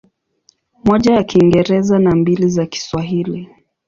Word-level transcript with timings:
Moja 0.83 1.13
ya 1.13 1.23
Kiingereza 1.23 1.99
na 1.99 2.11
mbili 2.15 2.49
za 2.49 2.65
Kiswahili. 2.65 3.49